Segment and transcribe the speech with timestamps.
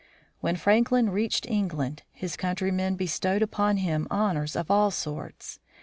[0.39, 5.59] When Franklin reached England his countrymen be stowed upon him honors of all sorts.